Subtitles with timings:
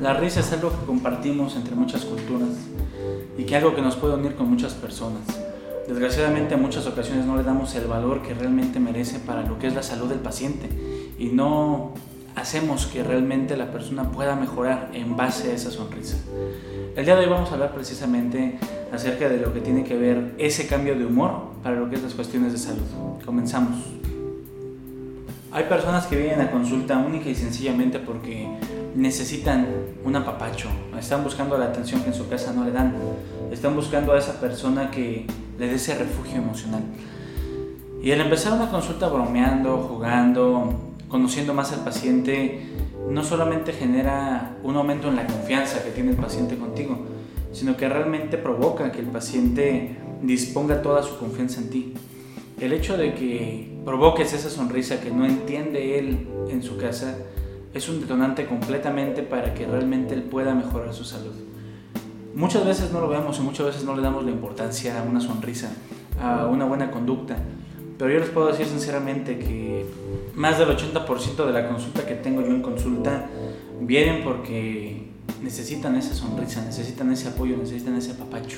[0.00, 2.48] La risa es algo que compartimos entre muchas culturas
[3.38, 5.22] y que algo que nos puede unir con muchas personas.
[5.86, 9.68] Desgraciadamente en muchas ocasiones no le damos el valor que realmente merece para lo que
[9.68, 10.68] es la salud del paciente
[11.16, 11.92] y no
[12.34, 16.16] hacemos que realmente la persona pueda mejorar en base a esa sonrisa.
[16.96, 18.58] El día de hoy vamos a hablar precisamente
[18.92, 22.02] acerca de lo que tiene que ver ese cambio de humor para lo que es
[22.02, 22.82] las cuestiones de salud.
[23.24, 24.03] Comenzamos.
[25.54, 28.48] Hay personas que vienen a consulta única y sencillamente porque
[28.96, 29.68] necesitan
[30.04, 30.68] un apapacho,
[30.98, 32.92] están buscando la atención que en su casa no le dan,
[33.52, 36.82] están buscando a esa persona que le dé ese refugio emocional.
[38.02, 40.74] Y al empezar una consulta bromeando, jugando,
[41.06, 42.66] conociendo más al paciente,
[43.08, 46.98] no solamente genera un aumento en la confianza que tiene el paciente contigo,
[47.52, 51.94] sino que realmente provoca que el paciente disponga toda su confianza en ti.
[52.64, 57.18] El hecho de que provoques esa sonrisa que no entiende él en su casa
[57.74, 61.34] es un detonante completamente para que realmente él pueda mejorar su salud.
[62.34, 65.20] Muchas veces no lo vemos y muchas veces no le damos la importancia a una
[65.20, 65.74] sonrisa,
[66.18, 67.36] a una buena conducta,
[67.98, 69.84] pero yo les puedo decir sinceramente que
[70.34, 73.26] más del 80% de la consulta que tengo yo en consulta
[73.82, 75.10] vienen porque
[75.42, 78.56] necesitan esa sonrisa, necesitan ese apoyo, necesitan ese apapacho.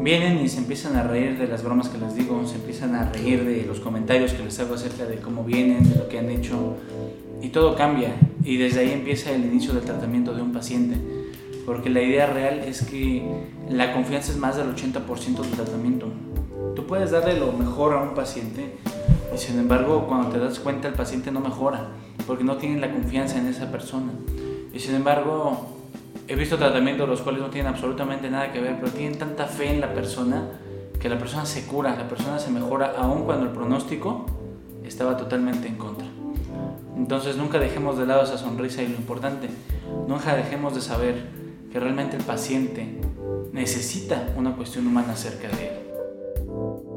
[0.00, 3.10] Vienen y se empiezan a reír de las bromas que les digo, se empiezan a
[3.10, 6.30] reír de los comentarios que les hago acerca de cómo vienen, de lo que han
[6.30, 6.76] hecho,
[7.42, 8.14] y todo cambia.
[8.44, 10.96] Y desde ahí empieza el inicio del tratamiento de un paciente,
[11.66, 13.22] porque la idea real es que
[13.68, 16.08] la confianza es más del 80% del tratamiento.
[16.74, 18.72] Tú puedes darle lo mejor a un paciente
[19.34, 21.88] y sin embargo cuando te das cuenta el paciente no mejora
[22.26, 24.12] porque no tiene la confianza en esa persona.
[24.72, 25.77] Y sin embargo
[26.28, 29.70] he visto tratamientos los cuales no tienen absolutamente nada que ver, pero tienen tanta fe
[29.70, 30.44] en la persona
[31.00, 34.26] que la persona se cura, la persona se mejora aun cuando el pronóstico
[34.84, 36.06] estaba totalmente en contra.
[36.96, 39.48] Entonces nunca dejemos de lado esa sonrisa y lo importante,
[40.06, 41.14] nunca dejemos de saber
[41.72, 43.00] que realmente el paciente
[43.52, 46.87] necesita una cuestión humana cerca de él.